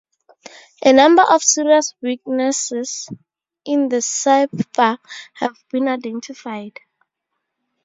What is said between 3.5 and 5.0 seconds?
in the cipher